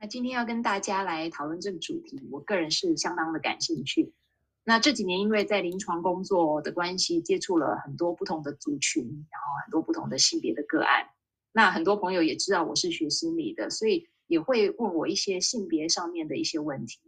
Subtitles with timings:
[0.00, 4.14] 那今天要跟大家来讨论这个主题，我个人是相当的感兴趣。
[4.62, 11.08] 那这几年因为在临床工作的关系，接触了很多不同的族群，然后很多不同的性别的个案。
[11.52, 17.00] 那很多朋友也知道我是学心理的，所以也会问我一些性别上面的一些问题。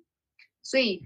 [0.62, 1.04] 所以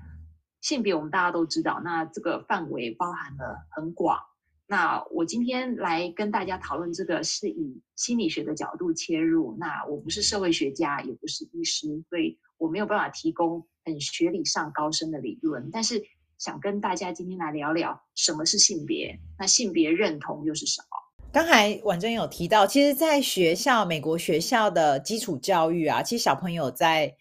[0.62, 4.19] 性别我们大家都知道，那这个范围包含了很广。
[4.66, 9.54] 那我今天来跟大家讨论这个，是以心理学的角度切入。
[9.59, 15.68] 那我不是社会学家，也不是医师，所以我没有办法提供很学理上高深的理论。
[15.70, 16.02] 但是
[16.38, 21.29] 想跟大家今天来聊聊什么是性别，那性别认同又是什么？
[21.30, 27.15] 刚才婉珍有提到，其实，在学校，美国学校的基础教育啊，其实小朋友在。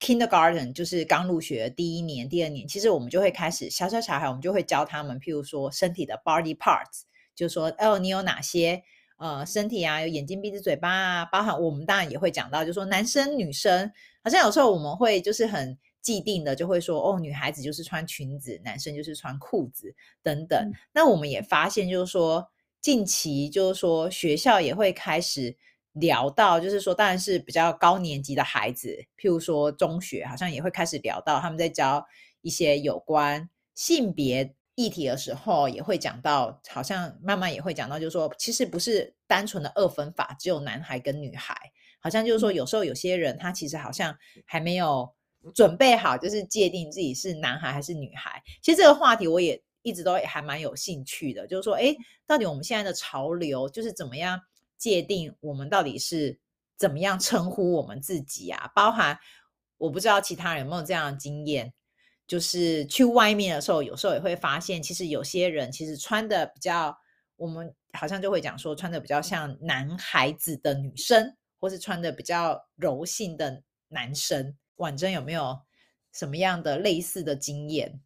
[0.00, 7.02] Kindergarten 就是刚入学第一年、第二年，其实我们就会开始小小小孩，我们就会教他们，譬如说身体的 body parts，
[7.34, 8.80] 就是说哦，你有哪些
[9.16, 10.00] 呃身体啊？
[10.00, 13.90] 有眼睛、鼻子、嘴巴啊，包含我们当然也会讲到，就是说男生、女生，
[14.22, 20.56] 好像有时候我们会就是很既定的，就会说哦，女孩子就是穿裙子，男生就是穿裤子等等。
[20.58, 22.48] 嗯、那我们也发现，就是说
[22.80, 25.56] 近期就是说学校也会开始。
[25.94, 32.06] 聊到就是说，当然是比较高年级的孩子，譬如说中学，好像也会开始聊到他们在教
[32.42, 41.54] 一些有关性别议题的时候，也会讲到，好像慢慢也会讲到，就是说，其实不是单纯的二分法，只有男孩跟女孩，
[42.00, 45.12] 好像就是说，有时候有些人他其实好像还没有
[45.52, 48.40] 准备好，就是界定自己是男孩还是女孩。
[48.62, 54.40] 其实这个话题我也一直都还蛮有兴趣的，就是说，诶，到底我们现在的潮流就是怎么样？
[54.78, 56.38] 界定我们到底是
[56.76, 58.70] 怎么样称呼我们自己啊？
[58.74, 59.18] 包含
[59.76, 61.74] 我不知道其他人有没有这样的经验，
[62.26, 66.96] 就是去外面的时候，有时候也会发现，其实有些人其实穿的比较，
[67.36, 74.56] 我们好像就会讲说穿的比较像男孩子的女生，或是穿的比较柔性的男生。
[74.76, 75.58] 婉珍有没有
[76.12, 78.00] 什么样的类似的经验？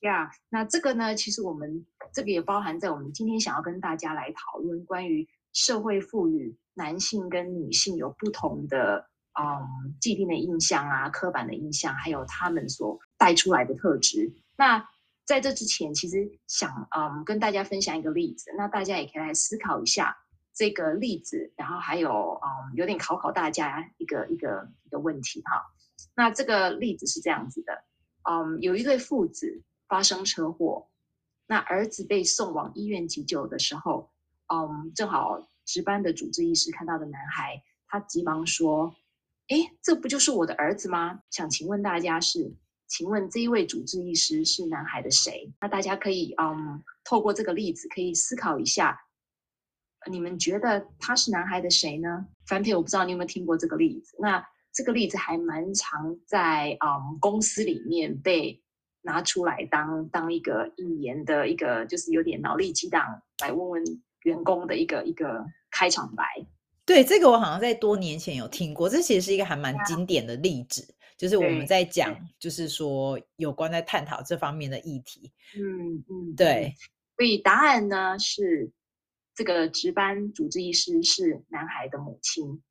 [0.00, 5.26] 呀，yeah, 那这个呢，其实我们这个也包含在我们今天想要跟大家来讨论关于。
[5.58, 14.32] 社会赋予男性跟女性有不同的嗯既定的印象啊，刻板的印象，还有他们所带出来的特质。
[14.56, 14.88] 那
[15.26, 20.16] 在这之前，其实想嗯跟大家分享一个例子，那大家也可以来思考一下
[20.54, 25.60] 这个例子，然后还有嗯有点考考大家一个一个一个问题哈。
[26.14, 27.72] 那这个例子是这样子的，
[28.30, 30.88] 嗯，有一对父子发生车祸，
[31.48, 34.08] 那儿子被送往医院急救的时候。
[34.52, 38.94] 嗯，正好值班的主治医师看到的男孩，他急忙说
[39.48, 41.20] ：“诶，这不就是我的儿子吗？
[41.30, 42.54] 想请问大家是，
[42.86, 45.52] 请问这一位主治医师是男孩的谁？
[45.60, 48.98] 那大家可以嗯，透过这个例子可以思考一下，
[50.10, 52.26] 你们觉得他是男孩的谁呢？
[52.46, 54.16] 樊培，我不知道你有没有听过这个例子。
[54.18, 54.42] 那
[54.72, 58.62] 这个例子还蛮常在嗯公司里面被
[59.02, 63.84] 拿出来当当一个引言的一个，就是有点脑力激荡来问问。”
[64.22, 66.24] 员工的一个一个开场白，
[66.84, 75.32] 对，这个我好像在多年前有听过，这其实是一个还蛮经典的例子，啊、就是我们在讲，就是说有关在探讨这方面的议题。
[75.56, 76.74] 嗯嗯，对，
[77.16, 78.72] 所以答案呢是
[79.34, 82.62] 这个值班主治医师是男孩的母亲。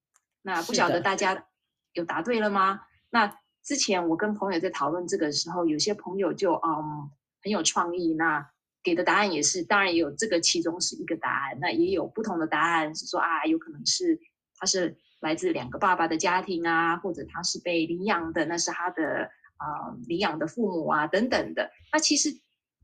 [0.41, 1.47] 那不晓得大家
[1.93, 2.81] 有答对了吗？
[3.09, 7.09] 那之前我跟朋友在讨论这个时候，有些朋友就嗯
[7.41, 8.49] 很有创意，那。
[8.87, 14.17] 给的答案也是，当然也有这个其中是一个答案，那也有不同的答案是说啊，有可能是
[14.55, 21.69] 他是来自两个爸爸的家庭啊，或者他是被领养的，那是他的啊、呃、领养的父母啊等等的。
[21.91, 22.29] 那其实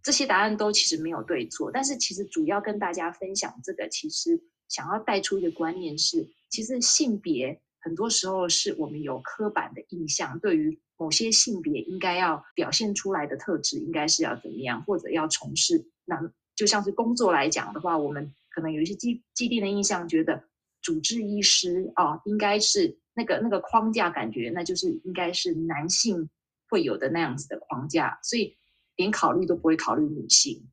[0.03, 4.37] 这些答案都其实没有对错，但是其实主要跟大家分享这个，其实
[4.67, 10.77] 想要带出一个观念是，其实性别很多时候是我们有刻板的印象，对于。
[10.95, 20.43] 某些性别应该要表现出来的特质，应该是要怎么样，或者要从事那就像是工作来讲的话，我们可能有一些既既定的印象，觉得
[20.81, 26.29] 主治医师啊，应该是那个那个框架感觉，那就是应该是男性
[26.69, 28.55] 会有的那样子的框架，所以
[28.95, 30.69] 连考虑都不会考虑女性。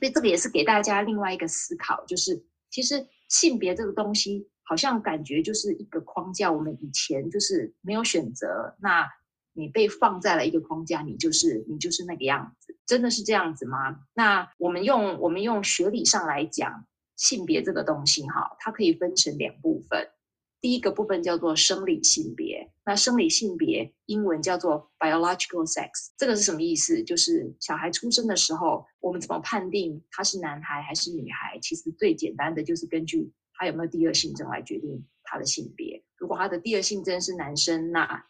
[0.00, 6.50] 所以这个也是给大家另外一个思考，就是其实性别这个东西好像感觉就是一个框架。
[6.50, 9.06] 我们以前就是没有选择，那
[9.52, 12.56] 你被放在了一个框架，你就是你就是那个样，
[12.86, 14.00] 真的是这样子吗？
[14.14, 16.86] 那我们用我们用学理上来讲，
[17.16, 20.08] 性别这个东西哈，它可以分成两部分。
[20.60, 27.02] 第一个部分叫做生理性别，那生理性别英文叫做 biological sex，这个是什么意思？
[27.02, 31.58] 就是小孩出生的时候，我们怎么判定他是男孩还是女孩？
[31.60, 36.04] 其实最简单的就是根据他有没有第二性征来决定他的性别。
[36.16, 38.24] 如果他的第二性征是男生，那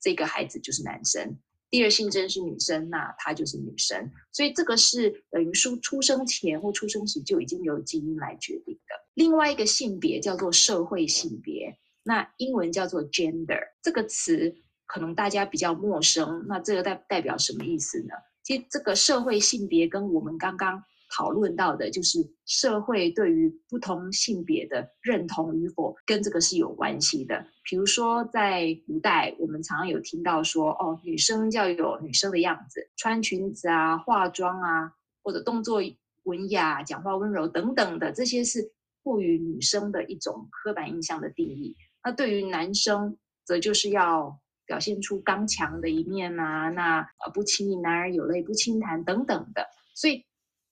[0.00, 1.38] 这个孩子就是男生。
[1.76, 8.94] 第二性征是女生，那她就是女生，所以这个是等于说出生前或出生时就已经由基因来决定的。
[9.12, 14.54] 另外一个性别叫做社会性别，那英文叫做 gender，这个词
[14.86, 16.46] 可能大家比较陌生。
[16.48, 18.14] 那这个代代表什么意思呢？
[18.42, 20.82] 其实这个社会性别跟我们刚刚。
[21.08, 27.46] 讨论到的就是社会对于不同性别的认同与否，跟这个是有关系的。
[27.62, 34.92] 比如说，在古代，我们常常有听到说，哦，女生要有女生的样子，穿裙子啊、化妆啊，
[35.22, 35.80] 或者动作
[36.24, 41.76] 文雅、讲话温柔等等的，这些是赋予女生的一种刻板印象的定义。
[42.04, 50.24] 那对于男生，则就是要表现出刚强的一面啊，那呃，不轻易男儿有泪不轻弹等等的，所以。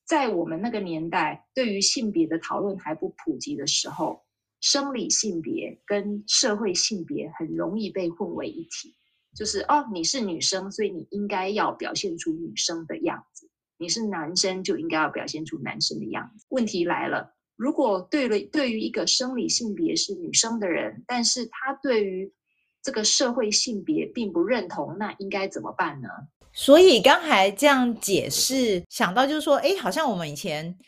[0.04, 4.22] 在我们那个年代，对于性别的讨论还不普及的时候，
[4.60, 8.94] 生理性别跟社会性别很容易被混为一体。
[9.34, 13.46] 就是哦，你是女生，所以你应该要表现出女生的样子；
[13.78, 16.46] 你是男生，就应该要表现出男生的样子。
[16.50, 22.32] 问题来了，如果对了，对于一个生理性别是女生的人，但是他对于
[22.80, 26.08] 这个社会性别并不认同，那应该怎么办呢？
[26.56, 30.78] 所以刚才这样解释，想到就是说，哎，好像我们以前，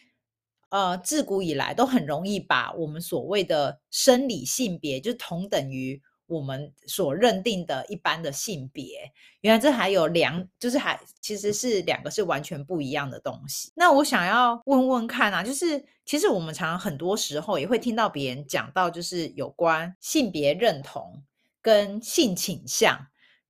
[0.70, 9.10] 呃，自古以来都很容易把我们所谓的生理性别，就同等于我们所认定的一般的性别。
[9.40, 13.72] 原来这还有两，就是还其实是两个是完全不一样的东西。
[13.74, 21.24] 那我想要问问看啊，就是其实我们常常很多时候也会听到别人讲到，就是有关性别认同
[21.60, 22.96] 跟性倾向。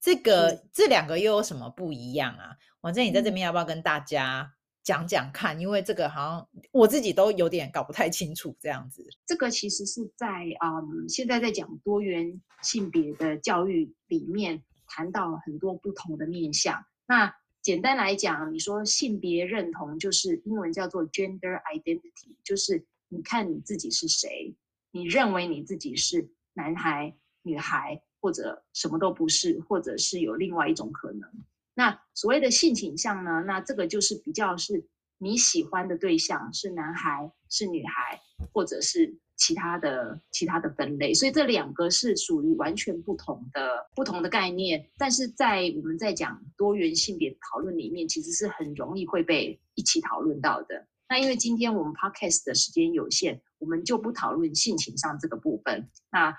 [0.01, 2.57] 这个这两个又有什么不一样啊？
[2.83, 4.53] 王正你在这边要不要跟大家
[4.85, 5.59] 讲讲看？
[5.59, 9.05] 因为这个好像我自己都有点搞不太清楚这样子。
[9.27, 16.85] 这个其实是在嗯，现在在讲多元性别的教育里面谈到了很多不同的面向。
[17.09, 24.55] 那简单来讲，你说性别认同就是英文叫做 gender identity，就是你看你自己是谁，
[24.93, 28.03] 你认为你自己是男孩、女孩。
[28.27, 31.31] 或者什么都不是，或者是有另外一种可能。
[31.75, 33.45] 那所谓的性倾向呢？
[33.47, 34.85] 那这个就是比较是
[35.19, 38.21] 你喜欢的对象是男孩、是女孩，
[38.53, 41.15] 或者是其他的其他的分类。
[41.15, 44.85] 所以这两个是属于完全不同的不同的概念。
[44.99, 50.85] 但是在我们在讲多元性别讨论里面，其实是很容易会被一起讨论到的。
[51.09, 55.89] 那因为今天我们 podcast 的时间有限，我们就不讨论性倾向这个部分。
[56.11, 56.37] 那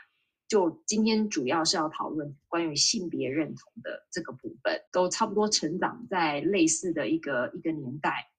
[0.48, 8.32] 就今天主要是要讨论关于性别认同的这个部分，都差不多成长在类似的一个一个年代。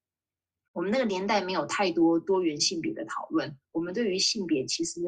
[0.72, 5.00] 我们那个年代没有太多多元性别的讨论，我们对于性别其实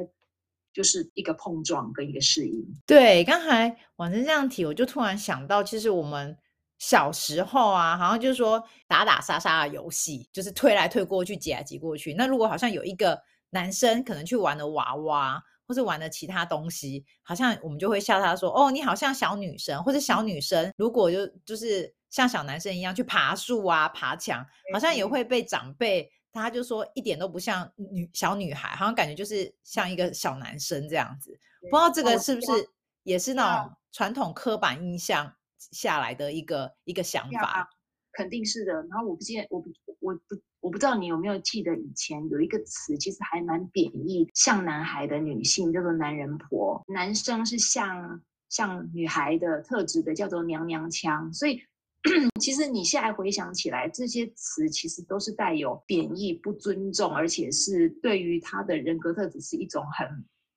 [0.75, 2.67] 就是一个碰撞跟一个适应。
[2.85, 6.37] 对，刚才婉珍这样提，我就突然想到，其实我们
[6.79, 12.13] 小时候啊，好像就是说打打杀杀的游戏，就是推来推过去，挤来挤过去。
[12.13, 13.19] 那如果好像有一个
[13.51, 15.43] 男生可能去玩的娃娃。
[15.71, 31.39] 或是玩的其他东西，好像我们就会笑他说：“哦，你好像小女生，或者小女生，如果就就是像小男生一样去爬树啊、爬墙，好像也会被长辈他就说一点都不像女小女孩，好像感觉就是像一个小男生这样子。
[31.61, 32.69] 不知道这个是不是
[33.05, 37.71] 也是那种传统刻板印象下来的一个一个想法？
[38.15, 38.73] 肯定是的。
[38.73, 40.35] 然后我不见，我不我不。
[40.61, 51.33] 我不知道你有没有记得以前有一个词，其实还蛮贬义，像男孩的女性叫做男人婆，男生是像像女孩的特质的叫做娘娘腔。
[51.33, 51.63] 所以
[52.41, 60.07] 其实你现在回想起来，这些词其实都是带有贬义、不尊重，而且是对于他的人格特质是一种很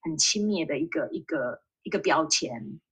[0.01, 2.51] 很轻蔑的一个一个一个标签。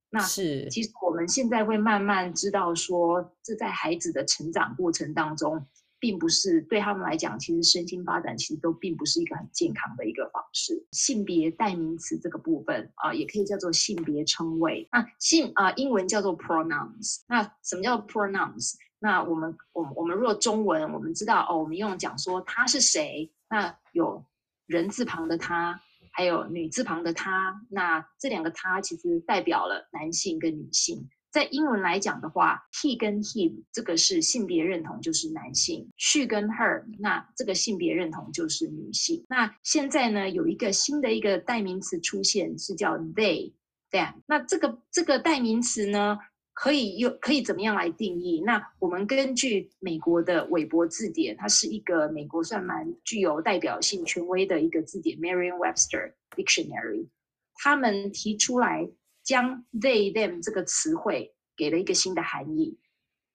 [0.09, 5.65] 那是其实我们现在会慢慢知道说，这在孩子的成长过程当中。
[6.01, 10.83] 并不是对他们来讲，其实身心发展其实都并不是一个很健康的一个方式。
[10.91, 14.89] 性别代名词这个部分啊，也可以叫做性别称谓。
[14.91, 17.21] 那性啊，英文叫做 pronouns。
[17.27, 18.73] 那什么叫 pronouns？
[18.97, 24.25] 那我们我我们若中文，我们知道哦，我们用讲说他是谁，那有
[24.65, 25.79] 人字旁的他，
[26.11, 31.07] 还有女字旁的他，那这两个他其实代表了男性跟女性。
[31.31, 39.23] 在英文来讲的话，he 跟 him 这个是性别认同，就是男性；she 跟 her 那这个性别认同就是女性。
[39.29, 43.53] 那现在呢，有一个新的一个代名词出现，是叫 they
[43.91, 44.15] them。
[44.27, 46.19] 那这个这个代名词呢，
[46.53, 48.43] 可以用可以怎么样来定义？
[48.45, 57.07] 那我们根据美国的韦伯字典，它是一个美国算蛮具有代表性、权威的一个字典 （Merriam-Webster Dictionary），
[57.55, 58.89] 他们提出来。
[59.31, 62.77] 将 they them 这个词汇给了一个新的含义。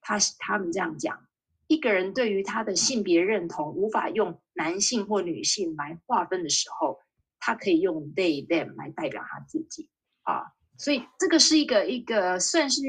[0.02, 1.18] 他他们这样讲：
[1.68, 6.98] 一个人对于他的性别认同无法用男性或女性来划分的时候，
[7.40, 9.88] 他可以用 they them 来代表他自己
[10.24, 10.52] 啊。
[10.78, 12.82] 所以这个是一个一个算是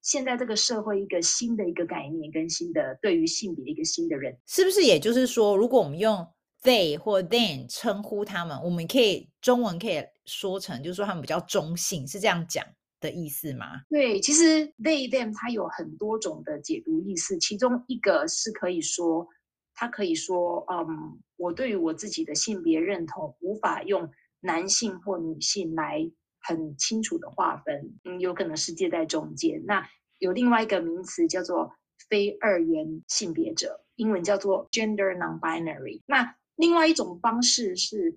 [0.00, 4.82] 现在这个社会一个新的一个概念跟新的对于性别的一个新的认，是不是？
[4.82, 6.26] 也就是说，如果我们用
[6.64, 12.64] they 或 them 称呼他们，我们可以中文可以说成，就是说他们比较中性，是这样讲
[13.00, 13.82] 的意思吗？
[13.90, 19.28] 对，其实 they them 它有很多种的解读意思，其中一个是可以说，
[19.74, 29.62] 它可以说，嗯，我对于我自己的性别认同无法用男性或女性来很清楚的划分，嗯，有可能是介在中间。
[29.66, 29.86] 那
[30.18, 31.74] 有另外一个名词叫做
[32.08, 36.00] 非二元性别者，英文叫做 gender non-binary。
[36.06, 38.10] 那另外一种方式是，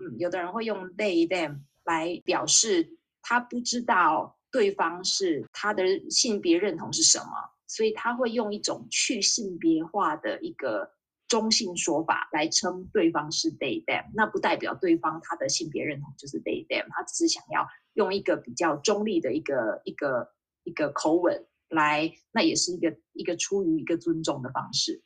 [0.00, 7.32] 嗯，有的人会用 they them 来表示他不知道对方是他的性别认同是什么，
[7.66, 10.92] 所以他会用一种去性别化的一个
[11.28, 14.04] 中性说法来称对方是 they them。
[14.14, 20.32] 那不代表对方他的性别认同就是 they them，他只是想要用一个比较中立的一个一个
[20.64, 25.02] 一个口吻来，那也是一个一个出于一个尊重的方式。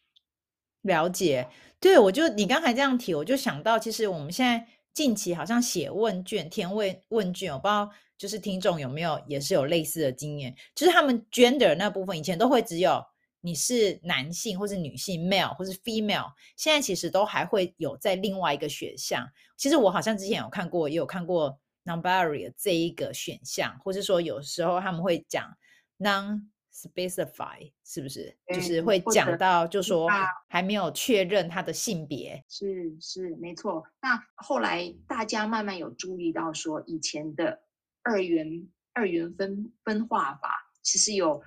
[0.83, 1.49] 了解，
[1.81, 13.05] 对，我就你刚才这样提，我就想到，其实我们现在近期好像写问卷，填问问卷，我不知道就是听众有没有也是有类似的经验，就是他们 gender 那部分以前都会只有
[13.41, 19.29] 你是男性或是女性 male 或是 female，现在其实都还会有在另外一个选项。
[19.57, 25.49] 其实我好像之前有看过，也有看过 non-binary 这一个选项，或是说有时候他们会讲
[25.99, 26.43] non
[26.79, 28.37] specify 是不是？
[28.47, 30.09] 嗯、就是会讲到，就说
[30.49, 32.45] 还没有确认他的性别。
[32.49, 33.85] 是是没错。
[34.01, 37.61] 那后来大家慢慢有注意到，说以前的
[38.03, 40.51] 二元二元分分化法，
[40.83, 41.43] 其实有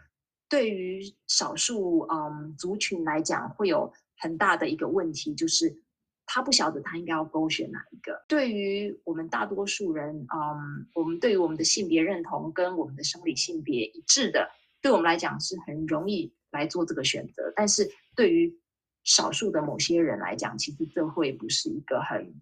[0.49, 5.81] 对于少数嗯族群来讲，会有很大的一个问题，就是
[6.25, 8.23] 他不晓得他应该要勾选哪一个。
[8.27, 14.49] 对于我们大多数人，嗯，我们对于我们的性别认同跟我们的生理性别一致的。
[14.81, 18.59] 对我们来讲是很容易来做这个选择，但是对于
[19.03, 22.33] 少数的某些人来讲，其实这会不是一个很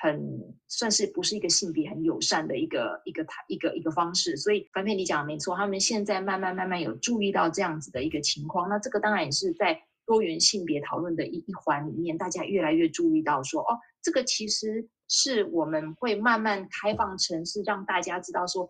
[0.00, 0.20] 很
[0.68, 4.36] 算是不是一个性别很友善的一个一个一个一个方式。
[4.36, 8.68] 所以凡佩你讲的没错，他们现在慢慢慢慢有注意到这样子的一个情况。
[8.68, 18.68] 那这个当然也是在多元性别讨论的一一环里面，大家越来越注意到说，哦，这个其实是我们会慢慢开放城市让大家知道说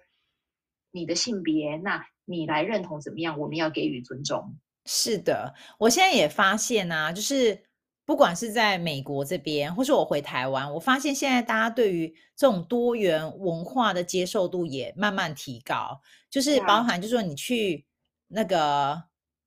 [0.93, 2.07] 你的性别那。
[2.25, 3.39] 你来认同怎么样？
[3.39, 4.57] 我们要给予尊重。
[4.87, 7.59] 是的，我现在也发现啊，就是
[8.05, 15.99] 不管是在美国这边，或是我回台湾，我发现现在大家对于这种多元文化的接受度也慢慢提高。
[16.31, 17.87] 就是包含，就是说你去
[18.29, 19.03] 那个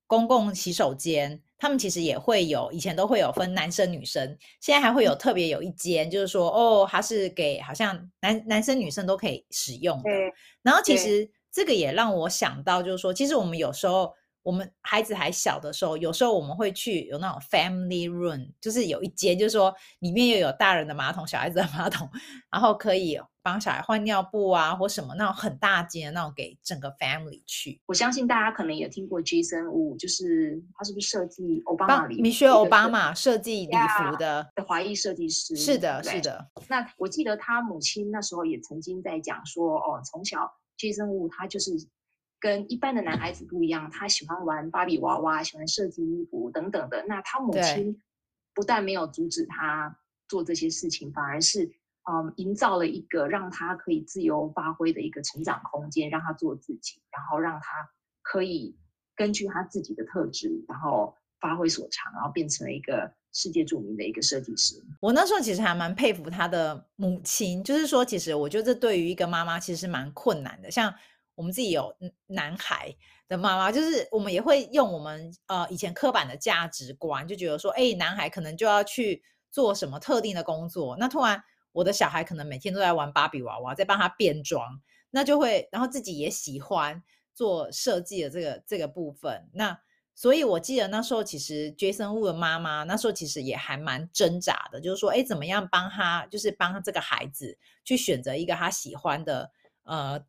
[0.08, 10.10] 公共洗手间，他们其实也会有，以前都会有分男生女生，现在还会有特别有一间，就是说哦，它是给好像男男生女生都可以使用的。
[10.64, 11.30] 然后其实。
[11.58, 22.08] 这个也让我想到，就是说，其实我们有时候，我们孩子还小的时候，有时候我们会去有那种 family room，就是有一间，就是说里面又有大人的马桶、小孩子的马桶，
[22.52, 27.82] 然后可以帮小孩换尿布啊，或什么那种很大间的那种给整个 family 去。
[27.88, 32.06] 我相信大家可能也听过 Jason Wu，就是他是不是设计奥巴马？
[32.06, 35.56] 米歇尔奥巴马设计礼服的的华裔设计师。
[35.56, 36.48] 是的，是的。
[36.68, 40.54] 那我记得他母亲那时候也曾经在讲说，哦，从小。
[40.78, 41.72] Jason Wu 他就是
[42.40, 47.04] 跟一般的男孩子不一样，他喜欢玩芭比娃娃，喜欢设计衣服等等的。
[47.08, 48.02] 那他母亲
[48.54, 51.66] 不但没有阻止他做这些事情，反而是
[52.10, 57.90] 嗯营造了一个让他可以自由发挥的一个成长空间，让他做自己，然后让他
[58.22, 58.78] 可以
[59.16, 64.76] 根据他自己的特质，然后发挥所长，然后变成了一个世界著名的一个设计师。
[65.00, 70.72] 我那时候其实还蛮佩服他的母亲，就是说，其实我觉得这对于一个妈妈其实是蛮困难的。
[70.72, 70.94] 像
[71.36, 72.96] 我们自己有男孩
[73.28, 80.98] 的妈妈，就是我们也会用我们呃以前刻板的价值观，就觉得说，哎，男孩可能就要去做什么特定的工作。
[80.98, 87.04] 那突然我的小孩可能每天都在玩芭比娃娃，在帮他变装，那就会，然后自己也喜欢
[87.36, 89.48] 做设计的这个这个部分。
[89.54, 89.80] 那
[90.18, 99.52] 所以我记得那时候，其实 Jason Wu 的妈妈那时候其实也还蛮挣扎的，就是说，哎，怎么样帮他，就是帮他这个孩子去选择一个他喜欢的，
[99.84, 100.20] 呃，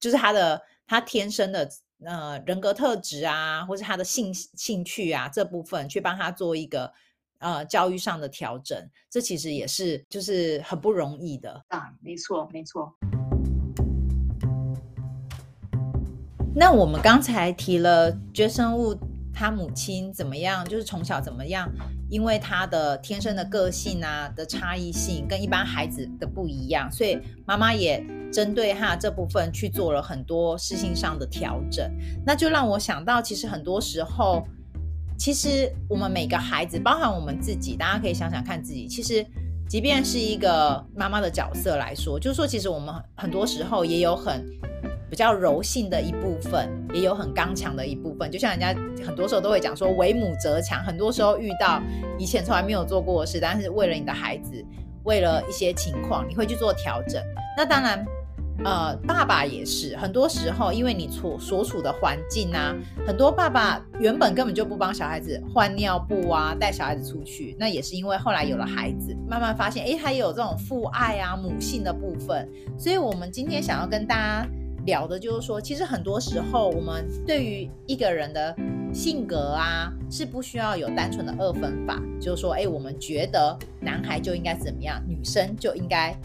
[0.00, 1.70] 就是他的他天生的。
[2.04, 6.92] 呃，人格特质啊，或是他的兴兴趣啊，这部分去帮他做一个
[7.38, 8.76] 呃教育上的调整，
[9.08, 11.94] 这其实也是就是很不容易的啊。
[12.02, 12.92] 没错，没错。
[16.54, 18.98] 那我们刚才提了 Jason Wu
[19.34, 21.68] 他母亲怎么样，就是从小怎么样，
[22.08, 28.02] 因为他的天生的个性啊的差异性跟一般孩子的不一样，所以妈妈也。
[28.32, 31.88] 针对他这部分去做了很多事情上的调整，
[32.26, 34.42] 那就让我想到，其实很多时候，
[35.16, 39.24] 其实我们每个孩子，包含我们自己，大家可以想想看自己，其实
[39.68, 44.44] 即便是一个妈妈的角色来说，就是说，其实我们很多时候也有很
[45.14, 48.28] 比较柔性的一部分，也有很刚强的一部分。
[48.32, 48.74] 就像人家
[49.06, 51.80] 很多时候都会讲说“为母则强”，很多时候遇到
[52.18, 54.50] 以前从来没有做过的事，但是为了你的孩子，
[55.04, 57.22] 为了一些情况，你会去做调整。
[57.56, 58.04] 那当然。
[58.64, 62.72] 呃，爸爸也是，很多时候因为你所所处的环境啊，
[63.04, 72.48] 很多爸爸原本根本就不帮小孩子换尿布啊，带小孩子出去，那也是因为后来有了孩子，慢慢发现，诶，他也有这种父爱啊、母性的部分。
[72.78, 74.48] 所以，我们今天想要跟大家
[74.86, 78.54] 聊的就是说，其实很多时候我们对于一个人的
[78.92, 86.16] 性格啊，是不需要有单纯的二分法，就是说，哎，我们觉得男孩就应该怎么样，女生就应该。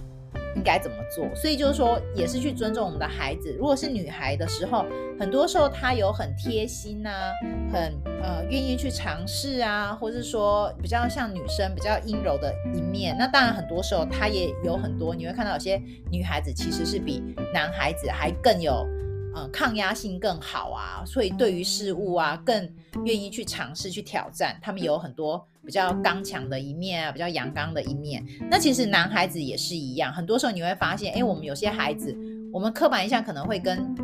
[0.56, 1.27] 应该怎么做？
[1.36, 3.53] 所以就是说，也是去尊重我们的孩子。
[3.58, 4.86] 如果是女孩的时候，
[5.20, 7.32] 很多时候她有很贴心啊，
[7.72, 13.15] 很呃愿意去尝试啊，或是说比较像女生比较阴柔的一面。
[13.18, 18.88] 那当然，很多时候她也有很多，你会看到有些女孩子其实是比男孩子还更有。
[19.36, 22.68] 呃，抗压性更好啊，所以对于事物啊，更
[23.06, 24.58] 愿意去尝试去挑战。
[24.62, 28.26] 他们有很多比较刚强的一面啊，比较阳刚的一面。
[28.50, 32.15] 那其实男孩子也是一样，很多时候你会发现，哎，我们有些孩子，
[32.52, 33.96] 我们刻板印象可能会跟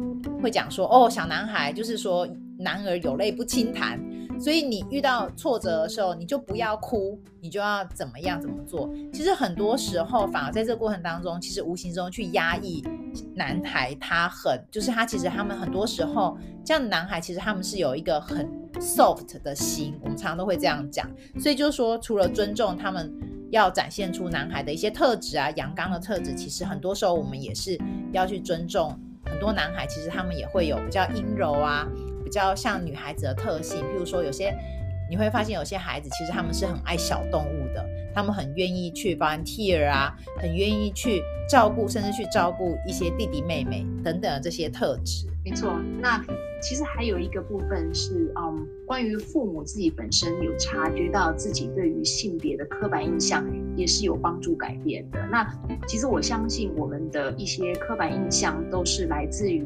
[0.41, 2.27] 会讲说，哦，小男孩就是说
[2.59, 3.99] 男儿有泪不轻弹。
[4.37, 8.93] 所以你遇到挫折的时候，你就不要哭，你就要怎么样怎么做。
[9.13, 12.83] 其实很多时候，反而在这个过程当中，其实无形中去压抑
[13.33, 18.47] 男孩，他很就是他其实他们很多时候，这样的男孩其实他们是有一个很
[18.79, 21.09] soft 的心，我们常常都会这样讲。
[21.39, 23.13] 所以就是说，除了尊重他们，
[23.51, 27.79] 要展现出男孩的一些特质啊，阳刚的特质，其实很多时候我们也是
[28.11, 31.87] 要去尊重很多男孩，其实他们也会有比较阴柔啊。
[32.23, 34.51] 比较像女孩子的特性，譬如说有些
[35.07, 45.27] 你会发现有些孩子其实他们是很爱小动物的，他们很愿意去 volunteer 啊，很愿意去照顾，甚至去照顾一些弟弟妹妹等等这些特质。
[45.43, 46.19] 没错，那
[46.61, 55.19] 其实还有一个部分是，嗯，关于父母自己本身有察觉到自己对于性别的刻板印象，也是有帮助改变的。
[55.29, 55.47] 那
[55.85, 59.63] 其实我相信我们的一些刻板印象都是来自于。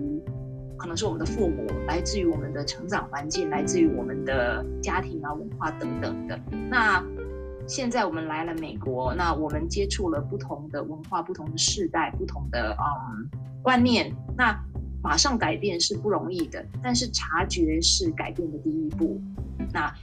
[0.77, 6.39] 可能是我们的父母，来自于我们的成长环境，来自于我们的家庭啊、文化等等的。
[6.69, 7.05] 那
[7.69, 13.29] 现在我们来了美国，那我们接触了不同的文化、不同的世代、不同的嗯
[13.61, 14.59] 观念，那
[15.03, 19.21] 马上改变是不容易的，但是察觉是改变的第一步。
[19.71, 19.93] 那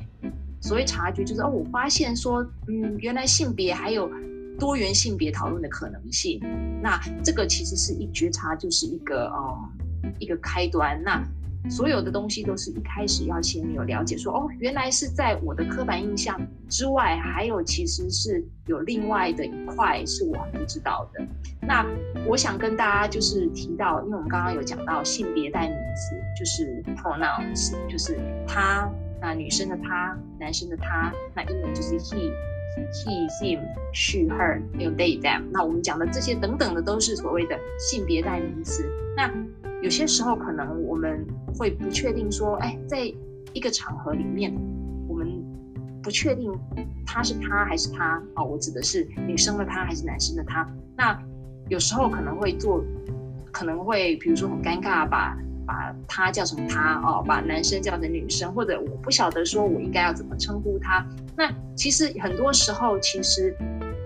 [0.61, 4.09] 所谓察觉，就是哦，我发现说，嗯，原来性别还有
[4.61, 6.41] 多元性别讨论的可能性。
[6.81, 9.73] 那这个其实是一觉察，就是一个嗯。
[10.21, 11.21] 一个开端，那
[11.69, 21.27] 所有的东西都是一开始要先有了解说，哦，原来是在我的刻板印象之外，还有其实是有另外的一块是我不知道的。
[21.61, 21.85] 那
[22.27, 28.89] 我想跟大家就是提到，因为我们刚刚有讲到性别代名词，就是 pronouns，就是他，
[29.21, 32.33] 那女生的他，男生的他，那英文就是 he。
[32.93, 33.61] He, him,
[33.95, 35.45] she, her，还有 they, them。
[35.51, 38.85] 那我们讲的这些等等的，都是所谓的性别代名词。
[39.17, 39.33] 那
[39.87, 41.25] 有些时候可能我们
[41.57, 42.99] 会不确定说，哎，在
[43.53, 44.53] 一个场合里面，
[45.07, 45.29] 我们
[46.03, 46.53] 不确定
[47.07, 50.69] 他是他还是他哦，我指的是女生的他还是男生的他。
[50.97, 51.17] 那
[51.69, 52.85] 有时候可能会做，
[53.53, 55.39] 可能会比如说很尴尬把。
[55.69, 61.05] 把他叫成他哦，把男生叫成女生，或者我不晓得说我应该要怎么称呼他。
[61.37, 63.53] 那其实很多时候，其实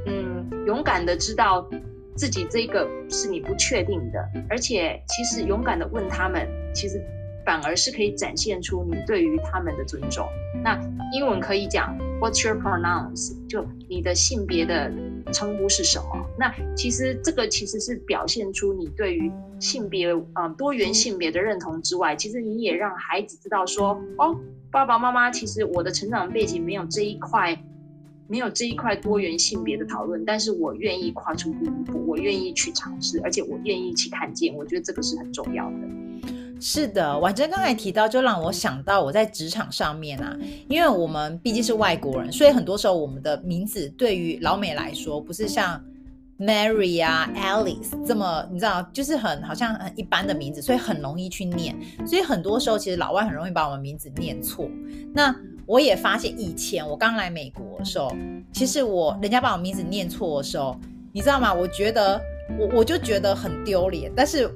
[0.07, 1.69] 嗯，勇敢的知道
[2.17, 4.19] 自己这个是你不确定的，
[4.49, 7.01] 而且其实勇敢的问他们，其实
[7.45, 10.27] 反而是可以展现出你对于他们的尊重。
[10.63, 10.79] 那
[11.13, 13.35] 英文可以讲 What's your pronouns？
[13.49, 14.93] 就你的性别的
[15.33, 16.27] 称呼是什么？
[16.39, 24.39] 那其实这个其实是表现出你对于性别，嗯、呃，多元性别的认同之外，其实你也让孩子知道说，哦，
[24.71, 27.59] 爸爸妈妈，其实我的成长背景没有这一块，
[28.31, 35.79] 没有这一块多元性别的讨论，但是我愿意跨出第一步，我愿意去尝试，而且我愿意去看见，我觉得这个是很重要的。
[36.61, 40.39] 是的，婉珍刚才提到，就让我想到我在职场上面啊，
[40.69, 45.83] 因为我们毕竟是外国人，所以很多时候我们的名字对于老美来说，不是像
[46.41, 51.77] Mary 啊、Alice 这么，你知道，就是很好像很一般的名字，所以很容易去念。
[52.07, 54.69] 所以很多时候，其实老外很容易把我们名字念错。
[55.15, 55.35] 那
[55.67, 58.11] 我也发现，以前我刚来美国的时候，
[58.53, 60.75] 其实我人家把我名字念错的时候，
[61.13, 61.53] 你知道吗？
[61.53, 62.21] 我觉得
[62.59, 64.51] 我我就觉得很丢脸，但是。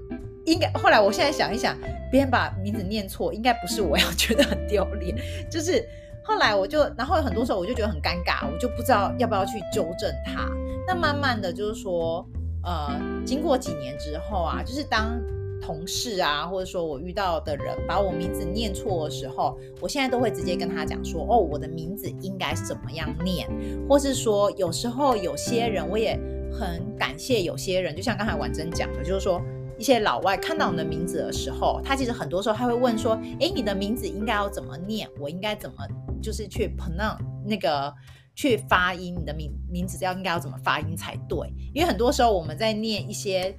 [0.46, 1.74] 应该后来，我现在想一想，
[2.12, 5.16] 别人把名字念错，应该不是我要觉得很丢脸，
[5.50, 5.82] 就是
[6.22, 10.46] 后来我就，然后很多时候我就觉得很尴尬，我就不知道要不要去纠正他。
[10.86, 12.26] 那慢慢的就是说，
[12.62, 15.20] 呃，经过几年之后啊，就是当
[15.62, 23.48] 同事啊，或者说我遇到的人把我名字念错的时候，我现在都会直接跟他讲说，哦，我的名字应该怎么样念，
[23.88, 26.18] 或是说有时候有些人我也
[26.52, 29.40] 很感谢有些人，就像刚才婉珍讲的，就是说。
[29.76, 35.08] 一些老外看到你的名字的时候，他其实很多时候他会问说：“诶，你的名字应该要怎么念？
[35.18, 35.76] 我应该怎么
[36.22, 37.92] 就是去 pronounce 那个
[38.34, 39.14] 去发音？
[39.18, 41.52] 你的名名字要应该要怎么发音才对？
[41.72, 43.54] 因为很多时候我们在念一些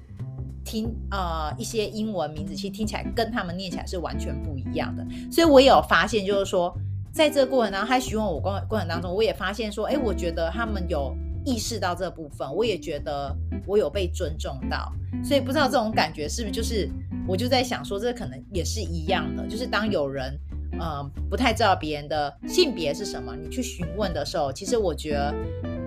[0.64, 5.06] 听呃一些英文名字，其实听起来跟他们念起来是完全不一样的。
[5.30, 6.74] 所以我也有发现，就是说
[7.12, 11.16] 在这个过程当中，他询问我过过程当中，我也发现说，诶，我觉得他们有。
[11.48, 13.32] 意识到这部分，我也觉得
[13.68, 16.90] 我有被尊重到，所以不知道这种感觉是不是就是，
[17.24, 20.36] 我就在想说，这可能也是一样的，就是当有人
[20.78, 25.34] 呃不太知道别人的性别是什么，你去询问的时候，其实我觉得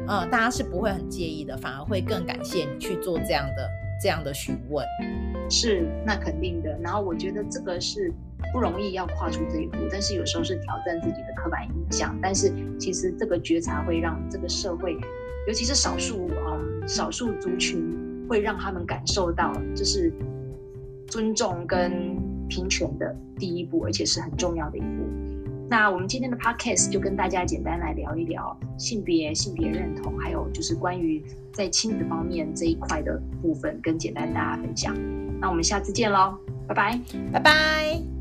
[0.08, 3.70] 呃大家是不会很介意的，反而会更感谢你去做这样的
[4.02, 4.86] 这样的询问。
[5.50, 6.78] 是，那肯定的。
[6.82, 8.14] 然后我觉得这个是
[8.54, 14.98] 不容易要跨出这一步，但是有时候是挑战自己的刻板印象，但是其实这个觉察会让这个社会。
[15.48, 17.82] 尤其是少数嗯少数族群，
[18.30, 20.14] 会让他们感受到就是
[21.08, 22.16] 尊重跟
[22.50, 25.08] 平权的第一步，而且是很重要的一步。
[25.70, 34.96] 那我们今天的 podcast 就跟大家简单来聊一聊性别、性别认同，还有就是关于在亲子方面这一块的部分，跟简单大家分享。
[35.40, 37.00] 那我们下次见喽，拜拜，
[37.32, 38.19] 拜拜。